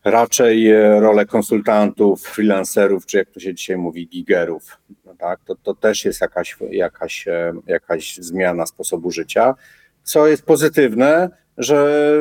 [0.04, 4.78] raczej e, rolę konsultantów, freelancerów, czy jak to się dzisiaj mówi, gigerów.
[5.06, 9.56] No tak, to, to też jest jakaś, jakaś, e, jakaś zmiana sposobu życia,
[10.04, 12.14] co jest pozytywne, że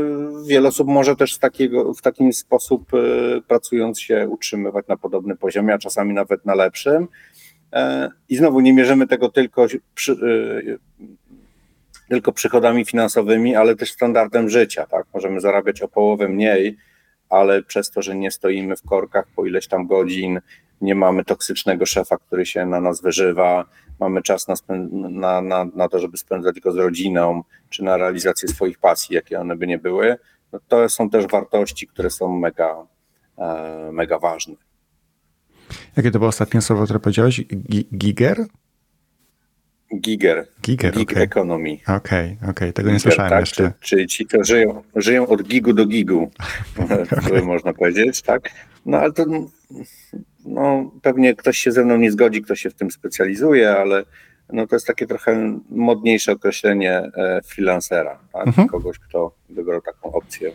[0.46, 5.36] wiele osób może też w, takiego, w taki sposób y, pracując się utrzymywać na podobnym
[5.36, 7.08] poziomie, a czasami nawet na lepszym.
[7.72, 10.16] E, I znowu nie mierzymy tego tylko, przy,
[12.08, 14.86] tylko przychodami finansowymi, ale też standardem życia.
[14.86, 15.06] Tak?
[15.14, 16.76] Możemy zarabiać o połowę mniej,
[17.30, 20.40] ale przez to, że nie stoimy w korkach po ileś tam godzin,
[20.80, 23.64] nie mamy toksycznego szefa, który się na nas wyżywa,
[24.00, 24.54] mamy czas na,
[25.10, 29.40] na, na, na to, żeby spędzać go z rodziną, czy na realizację swoich pasji, jakie
[29.40, 30.16] one by nie były,
[30.52, 32.86] no to są też wartości, które są mega,
[33.38, 34.54] e, mega ważne.
[35.96, 37.44] Jakie to było ostatnie słowo, które powiedziałeś?
[37.96, 38.46] Giger?
[39.96, 40.46] Giger.
[40.62, 41.22] Giger, Gig okay.
[41.22, 41.78] economy.
[41.82, 42.72] Okej, okay, okej, okay.
[42.72, 43.72] tego nie słyszałem tak, jeszcze.
[43.80, 46.30] Czyli ci, to żyją, żyją od gigu do gigu,
[47.26, 47.42] okay.
[47.42, 48.50] można powiedzieć, tak?
[48.86, 49.24] No ale to
[50.44, 54.04] no, pewnie ktoś się ze mną nie zgodzi, kto się w tym specjalizuje, ale
[54.52, 58.46] no, to jest takie trochę modniejsze określenie e, freelancera, tak?
[58.46, 58.68] mhm.
[58.68, 60.52] kogoś, kto wybrał taką opcję,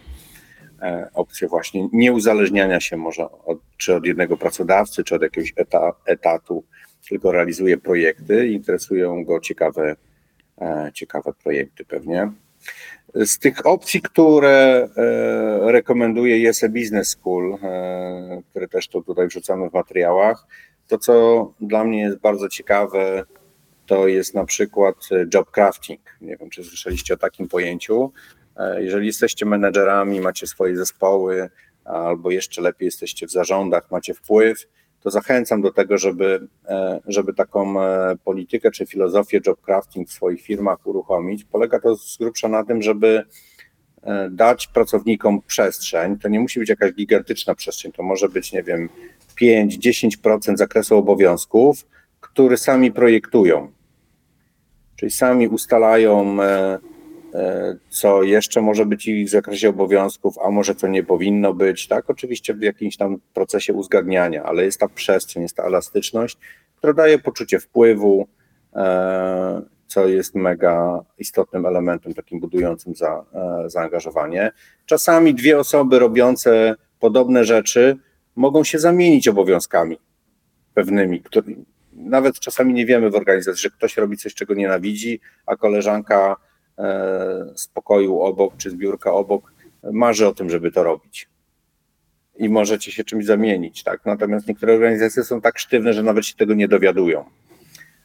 [0.81, 5.93] e, opcję właśnie nieuzależniania się może od, czy od jednego pracodawcy, czy od jakiegoś eta,
[6.05, 6.63] etatu,
[7.09, 9.95] tylko realizuje projekty, interesują go ciekawe,
[10.61, 12.31] e, ciekawe projekty pewnie.
[13.15, 19.69] Z tych opcji, które e, rekomenduje YESE Business School, e, które też to tutaj wrzucamy
[19.69, 20.47] w materiałach,
[20.87, 23.23] to co dla mnie jest bardzo ciekawe,
[23.85, 24.95] to jest na przykład
[25.33, 26.01] job crafting.
[26.21, 28.11] Nie wiem, czy słyszeliście o takim pojęciu.
[28.57, 31.49] E, Jeżeli jesteście menedżerami, macie swoje zespoły,
[31.85, 34.67] albo jeszcze lepiej jesteście w zarządach, macie wpływ,
[35.05, 40.13] to zachęcam do tego, żeby, e, żeby taką e, politykę czy filozofię job crafting w
[40.13, 41.43] swoich firmach uruchomić.
[41.43, 43.23] Polega to z grubsza na tym, żeby
[44.03, 46.19] e, dać pracownikom przestrzeń.
[46.19, 48.89] To nie musi być jakaś gigantyczna przestrzeń, to może być, nie wiem,
[49.41, 51.85] 5-10% zakresu obowiązków,
[52.19, 53.71] który sami projektują.
[54.95, 56.37] Czyli sami ustalają,
[57.89, 61.87] co jeszcze może być ich w zakresie obowiązków, a może co nie powinno być.
[61.87, 66.37] Tak, oczywiście w jakimś tam procesie uzgadniania, ale jest ta przestrzeń, jest ta elastyczność,
[66.75, 68.27] która daje poczucie wpływu,
[68.75, 74.51] e, co jest mega istotnym elementem takim budującym za, e, zaangażowanie.
[74.85, 77.97] Czasami dwie osoby robiące podobne rzeczy
[78.35, 79.97] mogą się zamienić obowiązkami
[80.73, 81.47] pewnymi, które
[81.93, 86.44] nawet czasami nie wiemy w organizacji, że ktoś robi coś, czego nienawidzi, a koleżanka e,
[87.55, 89.53] z pokoju obok czy z biurka obok
[89.93, 91.29] marzy o tym, żeby to robić.
[92.37, 94.05] I możecie się czymś zamienić, tak?
[94.05, 97.25] Natomiast niektóre organizacje są tak sztywne, że nawet się tego nie dowiadują.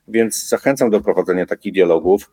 [0.09, 2.31] Więc zachęcam do prowadzenia takich dialogów.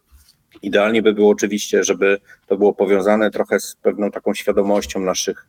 [0.61, 5.47] Idealnie by było oczywiście, żeby to było powiązane trochę z pewną taką świadomością naszych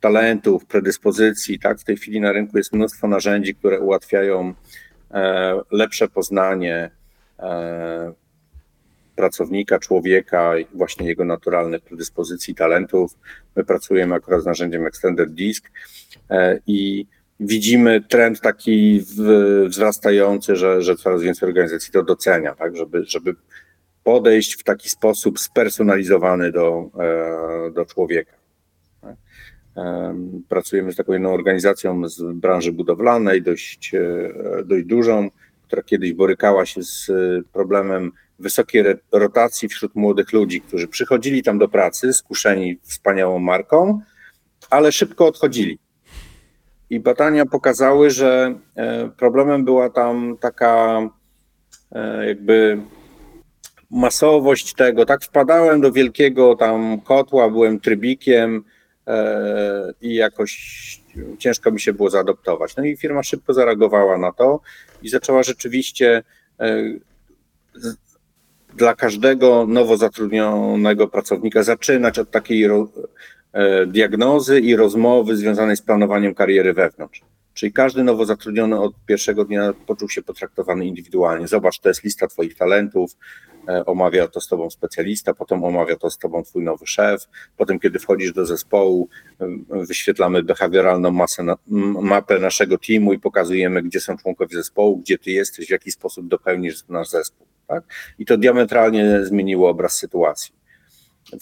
[0.00, 1.58] talentów, predyspozycji.
[1.58, 1.78] Tak?
[1.78, 4.54] W tej chwili na rynku jest mnóstwo narzędzi, które ułatwiają
[5.10, 6.90] e, lepsze poznanie
[7.38, 8.12] e,
[9.16, 13.18] pracownika, człowieka, właśnie jego naturalnych predyspozycji, talentów.
[13.56, 15.70] My pracujemy akurat z narzędziem Extended Disk
[16.30, 17.06] e, i
[17.40, 19.02] widzimy trend taki
[19.66, 22.76] wzrastający, że, że coraz więcej organizacji to docenia, tak?
[22.76, 23.34] żeby, żeby
[24.04, 28.36] podejść w taki sposób spersonalizowany do, e, do człowieka.
[29.76, 34.32] Em, Pracujemy z taką jedną organizacją z branży budowlanej, dość, e,
[34.64, 35.30] dość dużą,
[35.66, 41.58] która kiedyś borykała się z e, problemem wysokiej rotacji wśród młodych ludzi, którzy przychodzili tam
[41.58, 44.00] do pracy skuszeni wspaniałą marką,
[44.70, 45.78] ale szybko odchodzili.
[46.90, 51.00] I badania pokazały, że e, problemem była tam taka
[51.92, 52.80] e, jakby
[53.90, 58.64] masowość tego, tak wpadałem do wielkiego tam kotła, byłem trybikiem
[59.06, 61.02] e, i jakoś
[61.38, 62.76] ciężko mi się było zaadoptować.
[62.76, 64.60] No i firma szybko zareagowała na to
[65.02, 66.22] i zaczęła rzeczywiście
[68.76, 76.34] dla każdego nowo zatrudnionego pracownika zaczynać od takiej e, diagnozy i rozmowy związanej z planowaniem
[76.34, 77.20] kariery wewnątrz.
[77.54, 81.48] Czyli każdy nowo zatrudniony od pierwszego dnia poczuł się potraktowany indywidualnie.
[81.48, 83.10] Zobacz, to jest lista Twoich talentów,
[83.68, 87.78] e, omawia to z Tobą specjalista, potem omawia to z Tobą Twój nowy szef, potem
[87.78, 89.08] kiedy wchodzisz do zespołu,
[89.38, 91.56] em, wyświetlamy behawioralną masę na,
[92.02, 96.28] mapę naszego teamu i pokazujemy, gdzie są członkowie zespołu, gdzie Ty jesteś, w jaki sposób
[96.28, 97.46] dopełnisz nasz zespół.
[97.66, 97.84] Tak?
[98.18, 100.54] I to diametralnie zmieniło obraz sytuacji.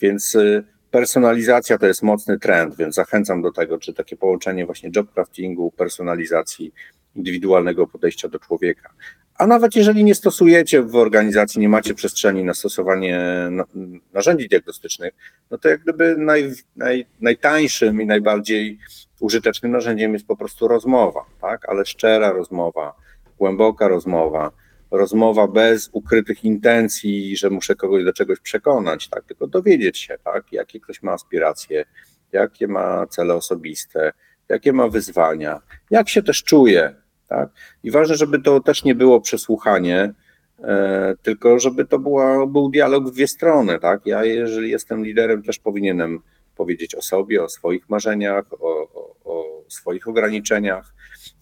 [0.01, 4.91] Więc y, personalizacja to jest mocny trend, więc zachęcam do tego, czy takie połączenie właśnie
[4.97, 6.73] job craftingu, personalizacji,
[7.17, 8.91] indywidualnego podejścia do człowieka.
[9.39, 13.65] A nawet jeżeli nie stosujecie w organizacji, nie macie przestrzeni na stosowanie na-
[14.13, 15.15] narzędzi diagnostycznych,
[15.51, 18.79] no to jak gdyby naj, naj, najtańszym i najbardziej
[19.21, 21.69] użytecznym narzędziem jest po prostu rozmowa, tak?
[21.69, 22.93] Ale szczera rozmowa,
[23.39, 24.51] głęboka rozmowa,
[24.97, 29.25] rozmowa bez ukrytych intencji, że muszę kogoś do czegoś przekonać, tak?
[29.25, 30.53] Tylko dowiedzieć się, tak?
[30.53, 31.85] Jakie ktoś ma aspiracje,
[32.33, 34.13] jakie ma cele osobiste,
[34.49, 36.95] jakie ma wyzwania, jak się też czuje,
[37.29, 37.49] tak?
[37.83, 40.15] I ważne, żeby to też nie było przesłuchanie,
[40.63, 44.07] e, tylko żeby to była, był dialog w dwie strony, tak?
[44.07, 46.21] Ja, jeżeli jestem liderem, też powinienem
[46.57, 48.89] powiedzieć o sobie, o swoich marzeniach, o,
[49.75, 50.95] swoich ograniczeniach,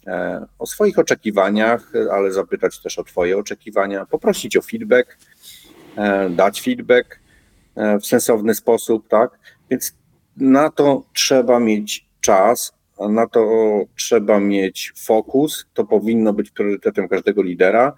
[0.06, 5.18] e, o swoich oczekiwaniach, ale zapytać też o Twoje oczekiwania, poprosić o feedback,
[5.96, 7.20] e, dać feedback
[7.76, 9.38] e, w sensowny sposób, tak?
[9.70, 9.96] Więc
[10.36, 12.72] na to trzeba mieć czas,
[13.10, 17.96] na to trzeba mieć fokus, to powinno być priorytetem każdego lidera.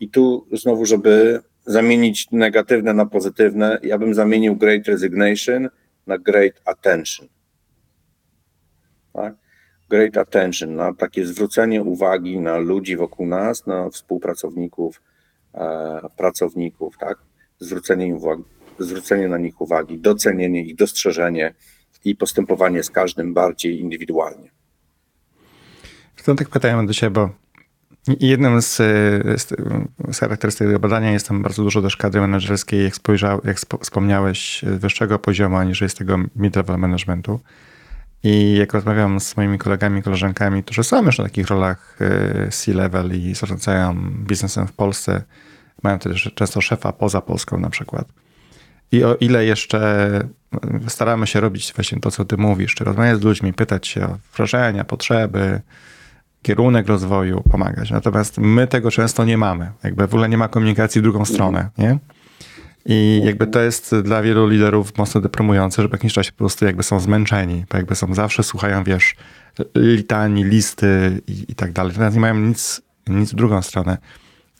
[0.00, 5.68] I tu znowu, żeby zamienić negatywne na pozytywne, ja bym zamienił great resignation
[6.06, 7.28] na great attention.
[9.12, 9.34] Tak?
[9.88, 15.02] Great attention, na takie zwrócenie uwagi na ludzi wokół nas, na współpracowników,
[15.54, 17.18] e, pracowników, tak?
[17.60, 18.42] Zwrócenie, im uwagi,
[18.78, 21.54] zwrócenie na nich uwagi, docenienie ich, dostrzeżenie
[22.04, 24.50] i postępowanie z każdym bardziej indywidualnie.
[26.16, 27.30] Stąd tak pytałem do Ciebie, bo
[28.20, 28.76] jednym z,
[29.42, 29.48] z,
[30.12, 34.64] z charakterystyk tego badania jest tam bardzo dużo też kadry menedżerskiej, jak, spojrzał, jak wspomniałeś,
[34.64, 37.40] wyższego poziomu, aniżeli z tego mid-level managementu.
[38.28, 43.20] I jak rozmawiam z moimi kolegami, koleżankami, którzy są już na takich rolach e, C-level
[43.20, 45.22] i zarządzają biznesem w Polsce,
[45.82, 48.08] mają też często szefa poza Polską na przykład.
[48.92, 49.80] I o ile jeszcze
[50.86, 54.04] e, staramy się robić właśnie to, co ty mówisz, czy rozmawiać z ludźmi, pytać się
[54.06, 55.60] o wrażenia, potrzeby,
[56.42, 57.90] kierunek rozwoju, pomagać.
[57.90, 59.70] Natomiast my tego często nie mamy.
[59.84, 61.98] Jakby w ogóle nie ma komunikacji w drugą stronę, nie?
[62.88, 66.64] I jakby to jest dla wielu liderów mocno deprymujące, że w jakimś czasie po prostu
[66.64, 69.16] jakby są zmęczeni, bo jakby są zawsze, słuchają, wiesz,
[69.74, 71.92] litanii, listy i, i tak dalej.
[71.92, 73.98] Natomiast nie mają nic, nic w drugą stronę.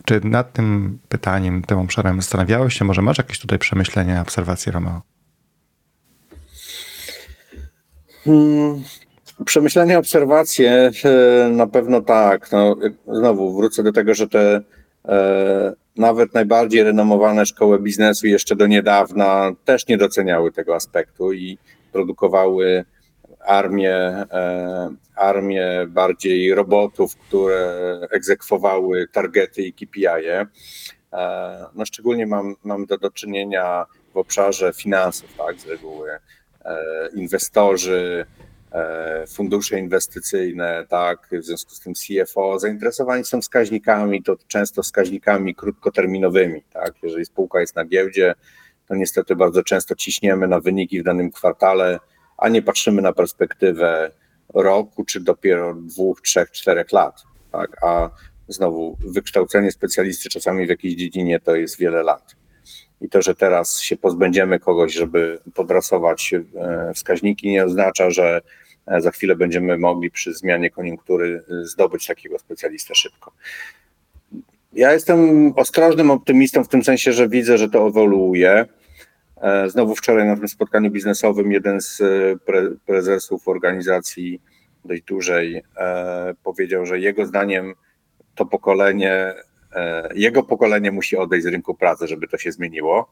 [0.04, 2.84] Czy nad tym pytaniem, tym obszarem zastanawiałeś się?
[2.84, 5.02] Może masz jakieś tutaj przemyślenia, obserwacje, Romeo?
[8.24, 8.82] Hmm,
[9.44, 12.52] przemyślenia, obserwacje e, na pewno tak.
[12.52, 12.76] No,
[13.12, 14.60] znowu wrócę do tego, że te
[15.96, 21.58] nawet najbardziej renomowane szkoły biznesu jeszcze do niedawna też nie doceniały tego aspektu i
[21.92, 22.84] produkowały
[23.46, 30.06] armię, e, armię bardziej robotów, które egzekwowały targety i KPI.
[30.06, 30.46] -e.
[31.74, 36.10] No szczególnie mam, mam do, do czynienia w obszarze finansów, tak, z reguły.
[36.64, 36.76] E,
[37.14, 38.45] inwestorzy, E,
[39.28, 46.62] fundusze inwestycyjne, tak, w związku z tym CFO zainteresowani są wskaźnikami, to często wskaźnikami krótkoterminowymi,
[46.72, 48.34] tak, jeżeli spółka jest na giełdzie,
[48.88, 51.98] to niestety bardzo często ciśniemy na wyniki w danym kwartale,
[52.38, 54.10] a nie patrzymy na perspektywę
[54.54, 58.10] roku, czy dopiero dwóch, trzech, czterech lat, tak, a
[58.48, 62.36] znowu wykształcenie specjalisty czasami w jakiejś dziedzinie to jest wiele lat.
[63.00, 68.65] I to, że teraz się pozbędziemy kogoś, żeby podrasować e, wskaźniki, nie oznacza, że e,
[68.98, 73.32] za chwilę będziemy mogli przy zmianie koniunktury e, zdobyć takiego specjalistę szybko.
[74.72, 78.66] Ja jestem ostrożnym optymistą w tym sensie, że widzę, że to ewoluuje.
[79.66, 82.02] Znowu wczoraj na tym spotkaniu biznesowym jeden z
[82.44, 84.40] pre prezesów organizacji
[84.84, 85.62] dość dużej
[86.42, 87.74] powiedział, że jego zdaniem
[88.34, 89.34] to pokolenie
[89.76, 93.08] E, jego pokolenie musi odejść z rynku pracy, żeby to się zmieniło.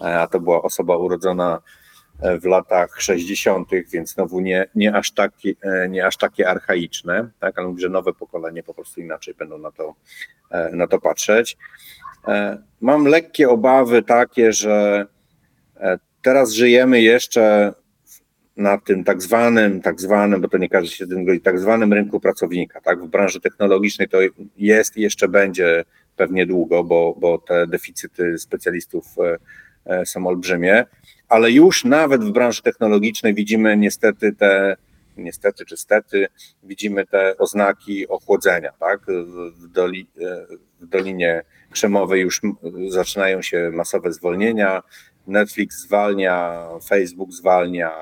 [0.00, 1.60] E, a to była osoba urodzona e,
[2.40, 5.54] w latach 60., więc znowu nie, nie, aż, takie,
[5.88, 7.58] nie aż takie archaiczne, tak?
[7.58, 9.94] ale że nowe pokolenie po prostu inaczej będą na to,
[10.72, 11.56] na to patrzeć.
[12.80, 15.06] Mam lekkie obawy takie, że
[16.22, 17.74] teraz żyjemy jeszcze
[18.56, 21.92] na tym tak zwanym, tak zwanym, bo to nie każdy się tym godzi, tak zwanym
[21.92, 22.80] rynku pracownika.
[22.80, 23.02] Tak?
[23.02, 24.18] W branży technologicznej to
[24.56, 25.84] jest i jeszcze będzie
[26.16, 29.38] pewnie długo, bo, bo te deficyty specjalistów e, e,
[30.04, 30.84] są olbrzymie,
[31.28, 34.76] ale już nawet w branży technologicznej widzimy niestety te,
[35.16, 36.26] niestety czy stety,
[36.62, 38.72] widzimy te oznaki ochłodzenia.
[38.80, 39.00] Tak?
[39.56, 40.46] W, doli, e,
[40.80, 42.40] w Dolinie Krzemowej już
[42.88, 44.82] zaczynają się masowe zwolnienia,
[45.26, 47.92] Netflix zwalnia, Facebook zwalnia,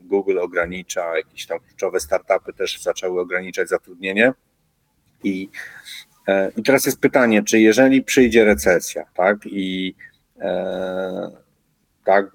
[0.00, 4.32] Google ogranicza, jakieś tam kluczowe startupy też zaczęły ograniczać zatrudnienie.
[5.24, 5.48] I,
[6.28, 10.09] e, i teraz jest pytanie, czy jeżeli przyjdzie recesja, tak, i e,
[12.04, 12.30] tak,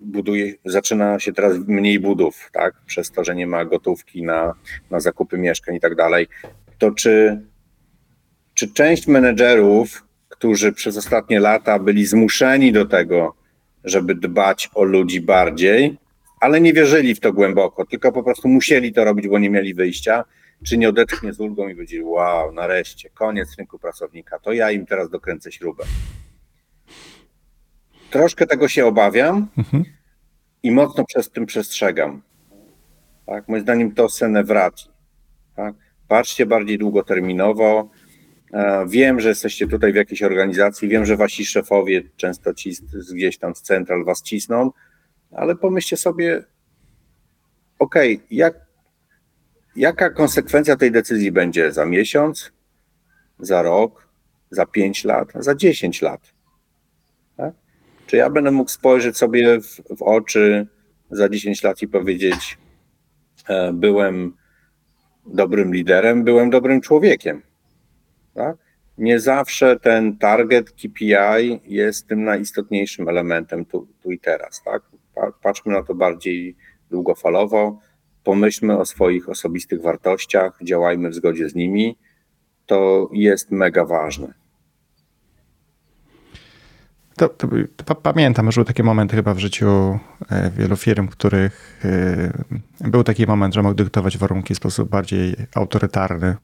[0.00, 4.54] buduje, zaczyna się teraz mniej budów, tak, przez to, że nie ma gotówki na,
[4.90, 6.28] na zakupy mieszkań i tak dalej,
[6.78, 7.42] to czy,
[8.54, 10.08] czy część menedżerów
[10.38, 13.34] którzy przez ostatnie lata byli zmuszeni do tego,
[13.84, 15.98] żeby dbać o ludzi bardziej,
[16.40, 19.74] ale nie wierzyli w to głęboko, tylko po prostu musieli to robić, bo nie mieli
[19.74, 20.24] wyjścia,
[20.66, 24.86] czy nie odetchnie z ulgą i powiedzieli, wow, nareszcie, koniec rynku pracownika, to ja im
[24.86, 25.84] teraz dokręcę śrubę.
[28.10, 29.84] Troszkę tego się obawiam mhm.
[30.62, 32.22] i mocno przez tym przestrzegam.
[33.26, 33.48] Tak?
[33.48, 34.88] Moim zdaniem to senewrati.
[35.56, 35.74] Tak?
[36.08, 37.90] Patrzcie bardziej długoterminowo,
[38.52, 42.72] E, wiem, że jesteście tutaj w jakiejś organizacji, wiem, że wasi szefowie często ci
[43.14, 44.70] gdzieś tam z central was cisną,
[45.30, 46.44] ale pomyślcie sobie,
[47.78, 48.54] okej, okay, jak,
[49.76, 52.52] jaka konsekwencja tej decyzji będzie za miesiąc,
[53.38, 54.08] za rok,
[54.50, 56.20] za pięć lat, za dziesięć lat?
[58.08, 60.66] Czy ja będę mógł spojrzeć sobie w, w oczy
[61.10, 62.58] za dziesięć lat i powiedzieć,
[63.48, 64.36] e, byłem
[65.26, 67.42] dobrym liderem, byłem dobrym człowiekiem?
[68.34, 68.56] Tak?
[68.98, 74.62] Nie zawsze ten target KPI jest tym najistotniejszym elementem tu, tu i teraz.
[74.62, 74.82] Tak?
[75.42, 76.56] Patrzmy na to bardziej
[76.90, 77.80] długofalowo,
[78.24, 81.98] pomyślmy o swoich osobistych wartościach, działajmy w zgodzie z nimi.
[82.66, 84.34] To jest mega ważne.
[87.18, 87.48] To, to,
[87.84, 89.98] to, pamiętam, że były takie momenty chyba w życiu
[90.30, 91.80] e, wielu firm, których
[92.82, 96.36] e, był taki moment, że mógł dyktować warunki w sposób bardziej autorytarny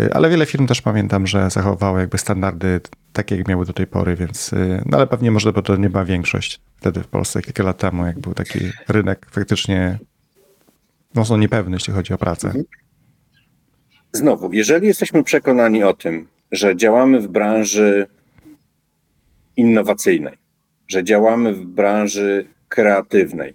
[0.00, 2.80] Y, Ale wiele firm też pamiętam, że zachowało jakby standardy
[3.12, 4.50] takie, jak miały do tej pory, więc,
[4.86, 8.06] no ale pewnie może bo to nie była większość wtedy w Polsce, kilka lat temu,
[8.06, 9.98] jak był taki rynek faktycznie
[11.14, 12.52] mocno niepewny, jeśli chodzi o pracę.
[14.12, 18.06] Znowu, jeżeli jesteśmy przekonani o tym, że działamy w branży
[19.56, 20.38] innowacyjnej,
[20.88, 23.54] że działamy w branży kreatywnej,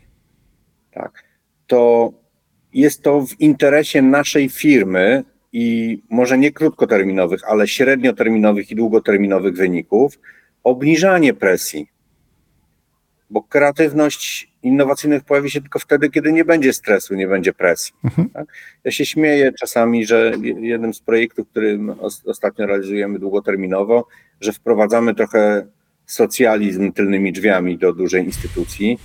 [0.92, 1.24] tak,
[1.68, 2.14] to
[2.74, 5.24] jest to w interesie naszej firmy
[5.54, 10.20] i może nie krótkoterminowych, ale średnioterminowych i długoterminowych wyników,
[10.64, 11.88] obniżanie presji.
[13.30, 17.94] Bo kreatywność innowacyjnych pojawi się tylko wtedy, kiedy nie będzie stresu, nie będzie presji.
[18.34, 18.48] Tak?
[18.84, 24.08] Ja się śmieję czasami, że jednym z projektów, który os- ostatnio realizujemy długoterminowo,
[24.42, 25.68] że wprowadzamy trochę
[26.12, 29.00] socjalizm tylnymi drzwiami do dużej instytucji,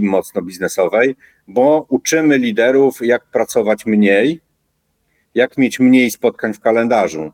[0.00, 1.16] mocno biznesowej,
[1.48, 4.40] bo uczymy liderów, jak pracować mniej,
[5.34, 7.32] jak mieć mniej spotkań w kalendarzu,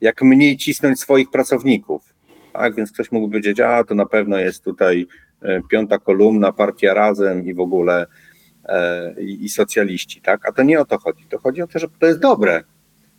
[0.00, 2.14] jak mniej cisnąć swoich pracowników.
[2.52, 5.06] Tak, więc ktoś mógł powiedzieć, a to na pewno jest tutaj
[5.42, 8.06] e, piąta kolumna, partia razem i w ogóle
[8.64, 10.48] e, i, i socjaliści, tak?
[10.48, 11.24] A to nie o to chodzi.
[11.30, 12.64] To chodzi o to, że to jest dobre,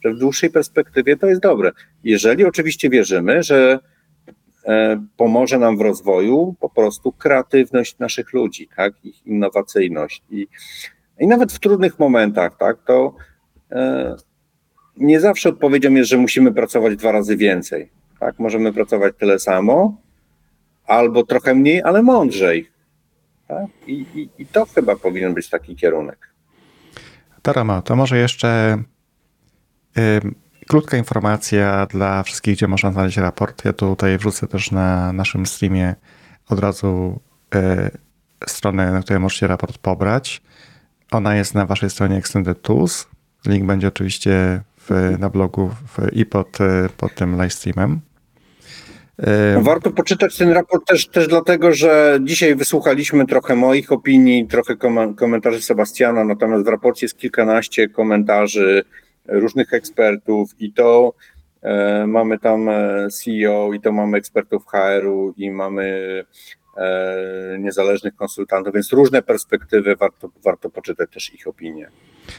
[0.04, 1.72] że w dłuższej perspektywie to jest dobre.
[2.04, 3.80] Jeżeli oczywiście wierzymy, że
[5.18, 8.94] pomoże nam w rozwoju po prostu kreatywność naszych ludzi, tak?
[9.04, 10.48] Ich innowacyjność i,
[11.20, 12.78] i nawet w trudnych momentach, tak?
[12.88, 13.16] To
[13.72, 14.16] e,
[14.98, 17.90] nie zawsze odpowiedzią jest, że musimy pracować dwa razy więcej.
[18.20, 18.40] Tak?
[18.40, 19.98] Możemy pracować tyle samo,
[20.88, 22.70] albo trochę mniej, ale mądrzej.
[23.48, 23.66] Tak?
[23.88, 26.30] I, i, I to chyba powinien być taki kierunek.
[27.42, 28.78] Tarama, to może jeszcze
[30.68, 33.66] krótka informacja dla wszystkich, gdzie można znaleźć raport.
[33.66, 35.96] Ja tutaj wrzucę też na naszym streamie
[36.50, 37.20] od razu
[37.56, 37.60] y,
[38.48, 40.42] stronę, na której możecie raport pobrać.
[41.12, 43.08] Ona jest na waszej stronie Extended Tools.
[43.46, 48.00] Link będzie oczywiście w, na blogu w, i pod, y, pod tym live streamem.
[49.58, 54.76] Y, Warto poczytać ten raport też, też dlatego, że dzisiaj wysłuchaliśmy trochę moich opinii, trochę
[54.76, 58.84] kom- komentarzy Sebastiana, natomiast w raporcie jest kilkanaście komentarzy
[59.28, 61.14] różnych ekspertów i to
[61.62, 66.24] e, mamy tam e, CEO, i to mamy ekspertów HR-u, i mamy
[66.78, 71.90] e, niezależnych konsultantów, więc różne perspektywy, warto, warto poczytać też ich opinie.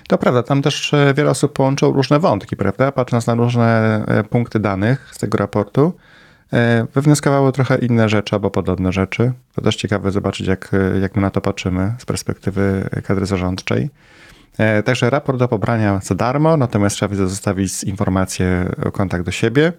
[0.09, 2.93] To prawda, tam też wiele osób połączyło różne wątki, prawda?
[2.93, 5.93] Patrząc na różne punkty danych z tego raportu,
[6.95, 9.33] wywnioskowały trochę inne rzeczy albo podobne rzeczy.
[9.55, 10.71] To też ciekawe zobaczyć, jak,
[11.01, 13.91] jak my na to patrzymy z perspektywy kadry zarządczej.
[14.59, 19.73] E, Także raport do pobrania za darmo, natomiast trzeba zostawić informacje o kontakt do siebie.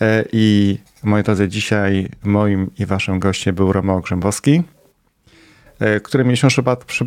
[0.00, 4.62] E, I moi drodzy, dzisiaj moim i waszym gościem był Romo Grzębowski,
[5.80, 6.48] e, który mieliśmy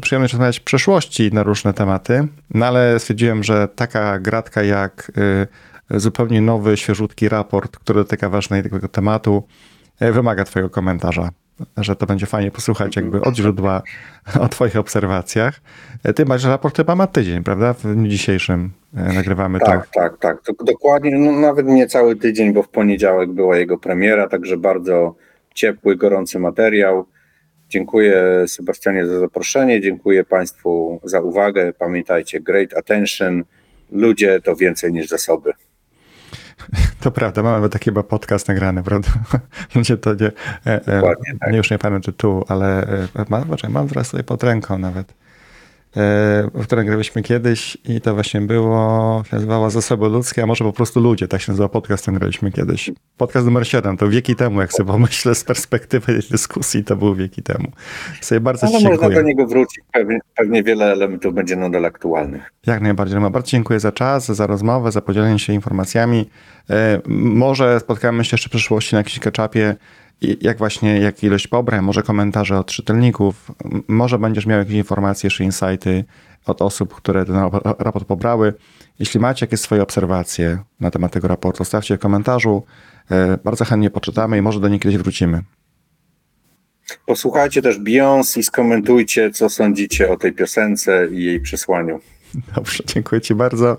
[0.01, 5.11] przyjemność rozmawiać w przeszłości na różne tematy, no ale stwierdziłem, że taka gratka jak
[5.91, 9.43] zupełnie nowy, świeżutki raport, który dotyka ważnego tematu,
[9.99, 11.29] e, wymaga twojego komentarza,
[11.77, 13.81] że to będzie fajnie posłuchać jakby od źródła
[14.39, 15.61] o twoich obserwacjach.
[16.03, 17.73] E, Ty masz raport chyba ma tydzień, prawda?
[17.73, 19.99] W dniu dzisiejszym e, nagrywamy Tak, to.
[19.99, 20.41] tak, tak.
[20.41, 25.15] To dokładnie, no nawet nie cały tydzień, bo w poniedziałek była jego premiera, także bardzo
[25.53, 27.05] ciepły, gorący materiał.
[27.69, 31.73] Dziękuję Sebastianie za zaproszenie, dziękuję Państwu za uwagę.
[31.73, 33.43] Pamiętajcie, great attention,
[33.91, 35.51] ludzie to więcej niż zasoby.
[36.99, 39.09] To prawda, mamy nawet taki chyba podcast nagrany, prawda?
[39.75, 40.31] Ludzie to nie, e,
[40.65, 41.51] e, Dokładnie tak.
[41.51, 42.83] nie już nie pamiętam tytułu, ale
[43.15, 45.13] e, mam, mam teraz tutaj pod ręką nawet,
[46.53, 50.73] w którym graliśmy kiedyś i to właśnie było, się nazywało Zasoby Ludzkie, a może po
[50.73, 52.91] prostu Ludzie, tak się nazywa podcast, który graliśmy kiedyś.
[53.17, 57.43] Podcast numer 7, to wieki temu, jak sobie pomyślę z perspektywy dyskusji, to był wieki
[57.43, 57.71] temu.
[58.21, 59.15] Sobie bardzo Ale można dziękuję.
[59.15, 62.53] do niego wrócić, pewnie, pewnie wiele elementów będzie nadal aktualnych.
[62.65, 63.15] Jak najbardziej.
[63.15, 63.29] Roma.
[63.29, 66.29] Bardzo dziękuję za czas, za rozmowę, za podzielenie się informacjami.
[66.69, 71.47] E, Może spotkamy się jeszcze w przyszłości na jakimś ketchupie, i jak właśnie, jak ilość
[71.47, 73.51] pobrań, może komentarze od czytelników,
[73.87, 76.03] może będziesz miał jakieś informacje, jeszcze insighty
[76.45, 78.53] od osób, które ten rap- raport pobrały.
[78.99, 82.63] Jeśli macie jakieś swoje obserwacje na temat tego raportu, stawcie w komentarzu.
[83.11, 85.43] E, Bardzo chętnie poczytamy i może do niej kiedyś wrócimy.
[87.05, 91.99] Posłuchajcie też Beyoncé i skomentujcie, co sądzicie o tej piosence i jej przesłaniu.
[92.55, 93.77] Dobrze, dziękuję Ci bardzo.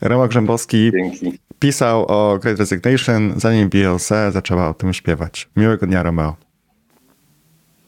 [0.00, 1.38] Roma Grzębowski Dzięki.
[1.60, 5.48] Pisał o Great Resignation, zanim Beyoncé zaczęła o tym śpiewać.
[5.56, 6.36] Miłego dnia, Romeo.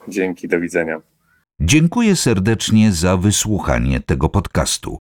[0.09, 1.01] Dzięki, do widzenia.
[1.61, 4.99] Dziękuję serdecznie za wysłuchanie tego podcastu.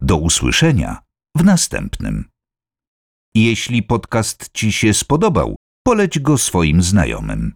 [0.00, 0.98] Do usłyszenia
[1.36, 2.24] w następnym.
[3.34, 5.56] Jeśli podcast Ci się spodobał,
[5.86, 7.52] poleć go swoim znajomym.